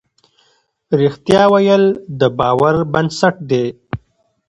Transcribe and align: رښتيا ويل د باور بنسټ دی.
رښتيا 0.99 1.43
ويل 1.53 1.83
د 2.19 2.21
باور 2.37 2.75
بنسټ 2.93 3.35
دی. 3.49 3.65